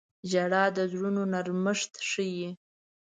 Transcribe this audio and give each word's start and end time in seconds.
•ژړا 0.29 0.63
د 0.75 0.77
زړونو 0.91 1.21
نرمښت 1.33 1.93
ښيي. 2.09 2.49